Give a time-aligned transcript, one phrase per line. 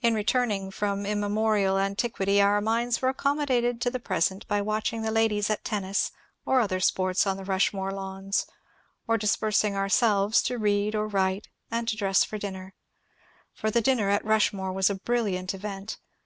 [0.00, 5.10] In returning from immemorial antiquity our minds were acconmiodated to the present by watching the
[5.10, 6.10] ladies at tennis
[6.46, 8.46] or other sports on the Rushmore lawns,
[9.06, 12.72] or dispersing our selves to read or write, and to dress for dinner.
[13.52, 15.98] For the din ner at Rushmore was a brilliant event.